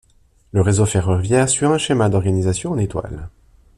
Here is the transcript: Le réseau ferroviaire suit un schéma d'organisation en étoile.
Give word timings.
Le 0.51 0.61
réseau 0.63 0.87
ferroviaire 0.87 1.47
suit 1.47 1.67
un 1.67 1.77
schéma 1.77 2.09
d'organisation 2.09 2.71
en 2.71 2.79
étoile. 2.79 3.29